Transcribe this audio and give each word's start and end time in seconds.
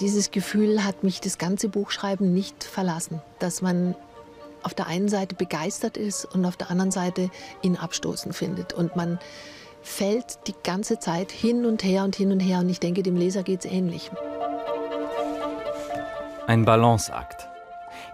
Dieses 0.00 0.30
Gefühl 0.32 0.84
hat 0.84 1.04
mich 1.04 1.20
das 1.20 1.38
ganze 1.38 1.68
Buchschreiben 1.68 2.34
nicht 2.34 2.64
verlassen, 2.64 3.22
dass 3.38 3.62
man 3.62 3.94
auf 4.62 4.74
der 4.74 4.86
einen 4.86 5.08
Seite 5.08 5.34
begeistert 5.34 5.96
ist 5.96 6.24
und 6.24 6.44
auf 6.44 6.56
der 6.56 6.70
anderen 6.70 6.90
Seite 6.90 7.30
ihn 7.62 7.76
abstoßen 7.76 8.32
findet. 8.32 8.72
Und 8.72 8.96
man 8.96 9.18
fällt 9.82 10.46
die 10.46 10.54
ganze 10.64 10.98
Zeit 10.98 11.30
hin 11.30 11.66
und 11.66 11.84
her 11.84 12.04
und 12.04 12.16
hin 12.16 12.32
und 12.32 12.40
her. 12.40 12.60
Und 12.60 12.68
ich 12.68 12.80
denke, 12.80 13.02
dem 13.02 13.16
Leser 13.16 13.42
geht 13.42 13.64
es 13.64 13.70
ähnlich. 13.70 14.10
Ein 16.46 16.64
Balanceakt. 16.64 17.48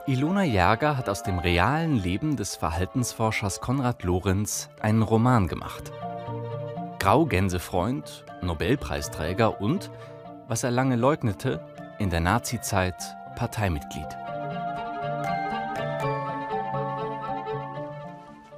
Ilona 0.06 0.44
Jager 0.44 0.96
hat 0.96 1.08
aus 1.08 1.22
dem 1.22 1.38
realen 1.38 1.96
Leben 1.96 2.36
des 2.36 2.56
Verhaltensforschers 2.56 3.60
Konrad 3.60 4.02
Lorenz 4.04 4.68
einen 4.80 5.02
Roman 5.02 5.48
gemacht. 5.48 5.92
Graugänsefreund, 7.08 8.26
Nobelpreisträger 8.42 9.62
und, 9.62 9.90
was 10.46 10.62
er 10.62 10.70
lange 10.70 10.94
leugnete, 10.94 11.66
in 11.98 12.10
der 12.10 12.20
Nazizeit 12.20 13.16
Parteimitglied. 13.34 14.06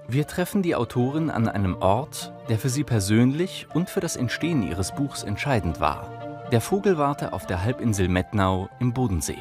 Wir 0.08 0.26
treffen 0.26 0.62
die 0.62 0.74
Autorin 0.74 1.30
an 1.30 1.46
einem 1.46 1.76
Ort, 1.76 2.32
der 2.48 2.58
für 2.58 2.70
sie 2.70 2.82
persönlich 2.82 3.68
und 3.72 3.88
für 3.88 4.00
das 4.00 4.16
Entstehen 4.16 4.64
ihres 4.64 4.96
Buchs 4.96 5.22
entscheidend 5.22 5.78
war. 5.78 6.48
Der 6.50 6.60
Vogelwarte 6.60 7.32
auf 7.32 7.46
der 7.46 7.62
Halbinsel 7.62 8.08
Mettnau 8.08 8.68
im 8.80 8.92
Bodensee. 8.92 9.38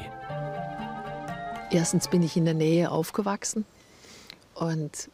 Erstens 1.72 2.06
bin 2.06 2.22
ich 2.22 2.36
in 2.36 2.44
der 2.44 2.54
Nähe 2.54 2.92
aufgewachsen 2.92 3.64
und 4.54 5.10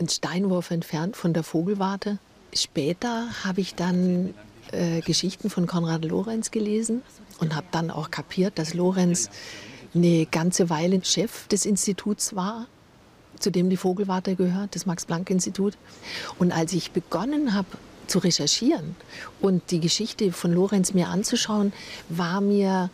ein 0.00 0.08
Steinwurf 0.08 0.72
entfernt 0.72 1.16
von 1.16 1.32
der 1.32 1.44
Vogelwarte. 1.44 2.18
Später 2.54 3.28
habe 3.44 3.60
ich 3.60 3.74
dann 3.74 4.34
äh, 4.72 5.00
Geschichten 5.00 5.50
von 5.50 5.66
Konrad 5.66 6.04
Lorenz 6.04 6.50
gelesen 6.50 7.02
und 7.40 7.54
habe 7.54 7.66
dann 7.72 7.90
auch 7.90 8.10
kapiert, 8.10 8.58
dass 8.58 8.74
Lorenz 8.74 9.30
eine 9.94 10.26
ganze 10.26 10.70
Weile 10.70 11.04
Chef 11.04 11.46
des 11.48 11.66
Instituts 11.66 12.34
war 12.34 12.66
zu 13.40 13.50
dem 13.50 13.70
die 13.70 13.76
Vogelwarte 13.76 14.36
gehört, 14.36 14.74
das 14.74 14.86
Max-Planck-Institut. 14.86 15.76
Und 16.38 16.52
als 16.52 16.72
ich 16.72 16.92
begonnen 16.92 17.54
habe 17.54 17.68
zu 18.06 18.18
recherchieren 18.18 18.96
und 19.40 19.70
die 19.70 19.80
Geschichte 19.80 20.32
von 20.32 20.52
Lorenz 20.52 20.94
mir 20.94 21.08
anzuschauen, 21.08 21.72
war 22.08 22.40
mir 22.40 22.90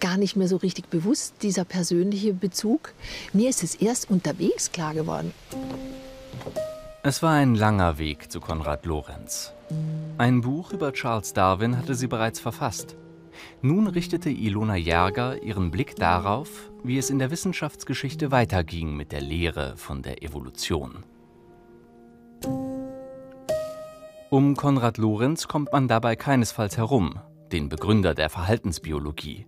gar 0.00 0.16
nicht 0.16 0.36
mehr 0.36 0.48
so 0.48 0.56
richtig 0.56 0.88
bewusst, 0.88 1.34
dieser 1.42 1.64
persönliche 1.64 2.32
Bezug. 2.32 2.92
Mir 3.32 3.50
ist 3.50 3.62
es 3.62 3.74
erst 3.74 4.10
unterwegs 4.10 4.72
klar 4.72 4.94
geworden. 4.94 5.32
Es 7.02 7.22
war 7.22 7.32
ein 7.32 7.54
langer 7.54 7.96
Weg 7.96 8.30
zu 8.30 8.40
Konrad 8.40 8.84
Lorenz. 8.84 9.54
Ein 10.18 10.42
Buch 10.42 10.72
über 10.72 10.92
Charles 10.92 11.32
Darwin 11.32 11.78
hatte 11.78 11.94
sie 11.94 12.08
bereits 12.08 12.40
verfasst. 12.40 12.94
Nun 13.62 13.86
richtete 13.86 14.28
Ilona 14.28 14.76
Jäger 14.76 15.42
ihren 15.42 15.70
Blick 15.70 15.96
darauf, 15.96 16.70
wie 16.84 16.98
es 16.98 17.08
in 17.08 17.18
der 17.18 17.30
Wissenschaftsgeschichte 17.30 18.30
weiterging 18.32 18.98
mit 18.98 19.12
der 19.12 19.22
Lehre 19.22 19.78
von 19.78 20.02
der 20.02 20.22
Evolution. 20.22 21.04
Um 24.28 24.54
Konrad 24.54 24.98
Lorenz 24.98 25.48
kommt 25.48 25.72
man 25.72 25.88
dabei 25.88 26.16
keinesfalls 26.16 26.76
herum, 26.76 27.18
den 27.50 27.70
Begründer 27.70 28.12
der 28.12 28.28
Verhaltensbiologie. 28.28 29.46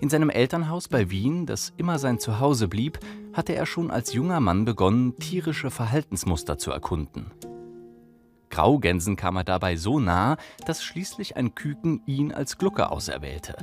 In 0.00 0.08
seinem 0.08 0.30
Elternhaus 0.30 0.88
bei 0.88 1.10
Wien, 1.10 1.46
das 1.46 1.72
immer 1.76 1.98
sein 1.98 2.18
Zuhause 2.18 2.68
blieb, 2.68 2.98
hatte 3.32 3.54
er 3.54 3.66
schon 3.66 3.90
als 3.90 4.12
junger 4.12 4.40
Mann 4.40 4.64
begonnen, 4.64 5.16
tierische 5.16 5.70
Verhaltensmuster 5.70 6.58
zu 6.58 6.70
erkunden. 6.70 7.30
Graugänsen 8.50 9.16
kam 9.16 9.36
er 9.36 9.44
dabei 9.44 9.74
so 9.74 9.98
nah, 9.98 10.36
dass 10.64 10.84
schließlich 10.84 11.36
ein 11.36 11.56
Küken 11.56 12.02
ihn 12.06 12.32
als 12.32 12.56
Glucke 12.56 12.90
auserwählte. 12.90 13.56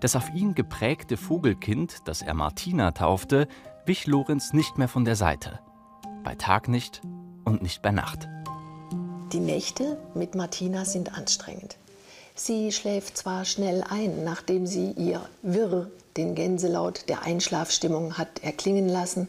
Das 0.00 0.14
auf 0.14 0.28
ihn 0.34 0.54
geprägte 0.54 1.16
Vogelkind, 1.16 1.98
das 2.04 2.20
er 2.20 2.34
Martina 2.34 2.90
taufte, 2.90 3.48
wich 3.86 4.06
Lorenz 4.06 4.52
nicht 4.52 4.76
mehr 4.76 4.88
von 4.88 5.06
der 5.06 5.16
Seite. 5.16 5.60
Bei 6.22 6.34
Tag 6.34 6.68
nicht 6.68 7.00
und 7.44 7.62
nicht 7.62 7.80
bei 7.80 7.92
Nacht. 7.92 8.28
Die 9.32 9.40
Nächte 9.40 9.96
mit 10.14 10.34
Martina 10.34 10.84
sind 10.84 11.16
anstrengend. 11.16 11.78
Sie 12.42 12.72
schläft 12.72 13.18
zwar 13.18 13.44
schnell 13.44 13.84
ein, 13.86 14.24
nachdem 14.24 14.66
sie 14.66 14.92
ihr 14.92 15.20
Wirr, 15.42 15.90
den 16.16 16.34
Gänselaut 16.34 17.06
der 17.10 17.20
Einschlafstimmung 17.20 18.16
hat 18.16 18.42
erklingen 18.42 18.88
lassen, 18.88 19.28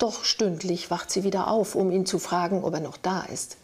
doch 0.00 0.24
stündlich 0.24 0.90
wacht 0.90 1.12
sie 1.12 1.22
wieder 1.22 1.46
auf, 1.46 1.76
um 1.76 1.92
ihn 1.92 2.06
zu 2.06 2.18
fragen, 2.18 2.64
ob 2.64 2.74
er 2.74 2.80
noch 2.80 2.96
da 2.96 3.20
ist. 3.32 3.56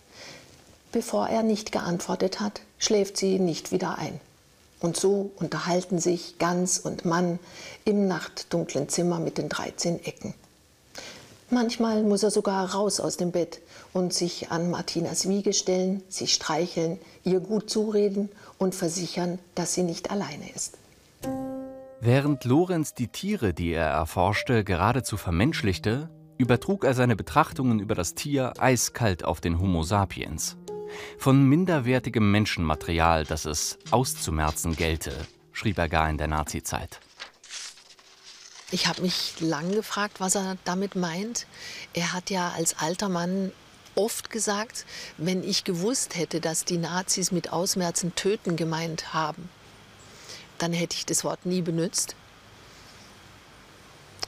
Bevor 0.93 1.27
er 1.27 1.43
nicht 1.43 1.73
geantwortet 1.73 2.39
hat, 2.39 2.61
schläft 2.79 3.17
sie 3.17 3.41
nicht 3.41 3.73
wieder 3.73 3.99
ein. 3.99 4.21
Und 4.79 4.97
so 4.97 5.33
unterhalten 5.35 5.99
sich 5.99 6.39
Gans 6.39 6.79
und 6.79 7.05
Mann 7.05 7.41
im 7.85 8.07
nachtdunklen 8.07 8.89
Zimmer 8.89 9.19
mit 9.19 9.37
den 9.37 9.49
13 9.49 10.05
Ecken. 10.05 10.33
Manchmal 11.51 12.03
muss 12.03 12.25
er 12.25 12.31
sogar 12.31 12.75
raus 12.75 12.99
aus 12.99 13.17
dem 13.17 13.31
Bett 13.31 13.61
und 13.93 14.13
sich 14.13 14.51
an 14.51 14.71
Martinas 14.71 15.29
Wiege 15.29 15.53
stellen, 15.53 16.03
sie 16.09 16.27
streicheln, 16.27 16.99
ihr 17.23 17.39
gut 17.39 17.71
zureden 17.71 18.29
und 18.59 18.75
versichern, 18.75 19.39
dass 19.55 19.75
sie 19.75 19.85
nicht 19.85 20.11
alleine 20.11 20.51
ist. 20.55 20.77
Während 22.01 22.45
Lorenz 22.45 22.95
die 22.95 23.09
Tiere, 23.09 23.55
die 23.55 23.73
er 23.73 23.87
erforschte, 23.87 24.65
geradezu 24.65 25.17
vermenschlichte, 25.17 26.11
übertrug 26.37 26.85
er 26.85 26.95
seine 26.95 27.17
Betrachtungen 27.17 27.79
über 27.79 27.95
das 27.95 28.15
Tier 28.15 28.53
eiskalt 28.59 29.25
auf 29.25 29.41
den 29.41 29.61
Homo 29.61 29.83
sapiens. 29.83 30.57
Von 31.19 31.49
minderwertigem 31.49 32.31
Menschenmaterial, 32.31 33.25
das 33.25 33.45
es 33.45 33.79
auszumerzen 33.91 34.77
gelte, 34.77 35.13
schrieb 35.53 35.79
er 35.79 35.89
gar 35.89 36.11
in 36.11 36.19
der 36.19 36.29
Nazizeit. 36.29 37.01
Ich 38.73 38.89
habe 38.89 39.03
mich 39.03 39.35
lang 39.41 39.71
gefragt, 39.73 40.19
was 40.19 40.35
er 40.35 40.57
damit 40.65 40.97
meint. 40.97 41.47
Er 41.95 42.13
hat 42.13 42.31
ja 42.31 42.53
als 42.57 42.79
alter 42.79 43.09
Mann 43.09 43.53
oft 43.95 44.31
gesagt, 44.31 44.85
wenn 45.19 45.45
ich 45.45 45.63
gewusst 45.63 46.17
hätte, 46.17 46.41
dass 46.41 46.65
die 46.65 46.77
Nazis 46.77 47.31
mit 47.31 47.53
Ausmerzen 47.53 48.15
töten 48.17 48.57
gemeint 48.57 49.15
haben, 49.15 49.49
dann 50.59 50.73
hätte 50.73 50.97
ich 50.97 51.07
das 51.07 51.23
Wort 51.23 51.47
nie 51.47 51.63
benutzt. 51.63 52.17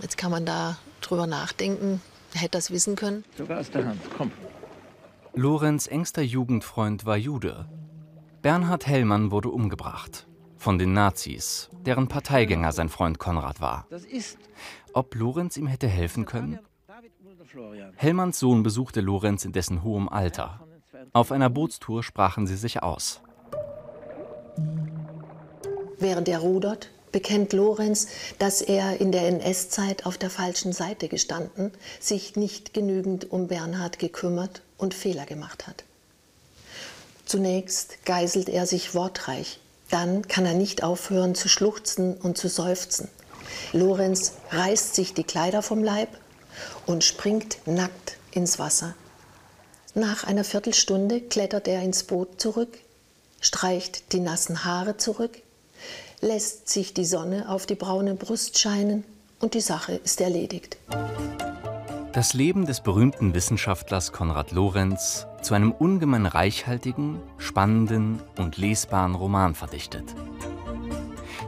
Jetzt 0.00 0.16
kann 0.16 0.30
man 0.30 0.46
da 0.46 0.78
drüber 1.00 1.26
nachdenken, 1.26 2.00
hätte 2.32 2.52
das 2.52 2.70
wissen 2.70 2.94
können. 2.94 3.24
Sogar 3.36 3.58
aus 3.58 3.70
der 3.70 3.86
Hand, 3.86 4.00
komm. 4.16 4.30
Lorenz 5.34 5.88
engster 5.88 6.22
Jugendfreund 6.22 7.04
war 7.04 7.16
Jude. 7.16 7.68
Bernhard 8.42 8.86
Hellmann 8.86 9.32
wurde 9.32 9.50
umgebracht. 9.50 10.27
Von 10.58 10.78
den 10.78 10.92
Nazis, 10.92 11.70
deren 11.86 12.08
Parteigänger 12.08 12.72
sein 12.72 12.88
Freund 12.88 13.18
Konrad 13.18 13.60
war. 13.60 13.86
Ob 14.92 15.14
Lorenz 15.14 15.56
ihm 15.56 15.66
hätte 15.66 15.86
helfen 15.86 16.26
können? 16.26 16.58
Hellmanns 17.96 18.38
Sohn 18.38 18.62
besuchte 18.62 19.00
Lorenz 19.00 19.44
in 19.44 19.52
dessen 19.52 19.82
hohem 19.82 20.08
Alter. 20.08 20.60
Auf 21.12 21.32
einer 21.32 21.48
Bootstour 21.48 22.02
sprachen 22.02 22.46
sie 22.46 22.56
sich 22.56 22.82
aus. 22.82 23.20
Während 25.98 26.28
er 26.28 26.40
rudert, 26.40 26.90
bekennt 27.12 27.52
Lorenz, 27.52 28.08
dass 28.38 28.60
er 28.60 29.00
in 29.00 29.12
der 29.12 29.26
NS-Zeit 29.28 30.06
auf 30.06 30.18
der 30.18 30.30
falschen 30.30 30.72
Seite 30.72 31.08
gestanden, 31.08 31.72
sich 32.00 32.36
nicht 32.36 32.74
genügend 32.74 33.30
um 33.30 33.48
Bernhard 33.48 33.98
gekümmert 33.98 34.62
und 34.76 34.94
Fehler 34.94 35.26
gemacht 35.26 35.66
hat. 35.66 35.84
Zunächst 37.24 38.04
geißelt 38.04 38.48
er 38.48 38.66
sich 38.66 38.94
wortreich, 38.94 39.60
dann 39.90 40.26
kann 40.28 40.46
er 40.46 40.54
nicht 40.54 40.82
aufhören 40.82 41.34
zu 41.34 41.48
schluchzen 41.48 42.14
und 42.14 42.36
zu 42.36 42.48
seufzen. 42.48 43.08
Lorenz 43.72 44.34
reißt 44.50 44.94
sich 44.94 45.14
die 45.14 45.24
Kleider 45.24 45.62
vom 45.62 45.82
Leib 45.82 46.08
und 46.86 47.04
springt 47.04 47.58
nackt 47.66 48.16
ins 48.30 48.58
Wasser. 48.58 48.94
Nach 49.94 50.24
einer 50.24 50.44
Viertelstunde 50.44 51.20
klettert 51.20 51.66
er 51.66 51.82
ins 51.82 52.04
Boot 52.04 52.40
zurück, 52.40 52.78
streicht 53.40 54.12
die 54.12 54.20
nassen 54.20 54.64
Haare 54.64 54.96
zurück, 54.96 55.38
lässt 56.20 56.68
sich 56.68 56.94
die 56.94 57.04
Sonne 57.04 57.48
auf 57.48 57.66
die 57.66 57.74
braune 57.74 58.14
Brust 58.14 58.58
scheinen 58.58 59.04
und 59.40 59.54
die 59.54 59.60
Sache 59.60 59.94
ist 59.94 60.20
erledigt. 60.20 60.76
Das 62.12 62.34
Leben 62.34 62.66
des 62.66 62.80
berühmten 62.80 63.34
Wissenschaftlers 63.34 64.12
Konrad 64.12 64.50
Lorenz 64.50 65.27
zu 65.42 65.54
einem 65.54 65.72
ungemein 65.72 66.26
reichhaltigen, 66.26 67.20
spannenden 67.38 68.20
und 68.38 68.56
lesbaren 68.56 69.14
Roman 69.14 69.54
verdichtet. 69.54 70.14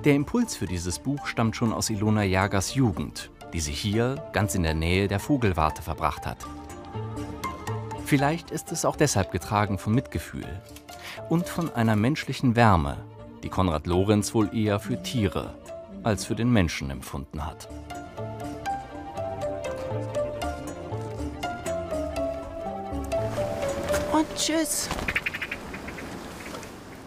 Der 0.05 0.15
Impuls 0.15 0.57
für 0.57 0.67
dieses 0.67 0.99
Buch 0.99 1.27
stammt 1.27 1.57
schon 1.57 1.73
aus 1.73 1.91
Ilona 1.91 2.23
Jagers 2.23 2.75
Jugend, 2.75 3.31
die 3.53 3.61
sie 3.61 3.73
hier 3.73 4.25
ganz 4.33 4.55
in 4.55 4.63
der 4.63 4.75
Nähe 4.75 5.09
der 5.09 5.21
Vogelwarte 5.21 5.83
verbracht 5.83 6.27
hat. 6.27 6.39
Vielleicht 8.07 8.51
ist 8.51 8.73
es 8.73 8.85
auch 8.85 8.97
deshalb 8.97 9.31
getragen 9.31 9.79
von 9.79 9.95
Mitgefühl 9.95 10.47
und 11.29 11.49
von 11.49 11.73
einer 11.75 11.97
menschlichen 11.97 12.57
Wärme, 12.57 12.97
die 13.43 13.49
Konrad 13.49 13.87
Lorenz 13.87 14.35
wohl 14.35 14.55
eher 14.55 14.81
für 14.81 15.03
Tiere 15.03 15.55
als 16.03 16.25
für 16.25 16.35
den 16.35 16.51
Menschen 16.51 16.91
empfunden 16.91 17.45
hat. 17.45 17.69
Tschüss. 24.37 24.89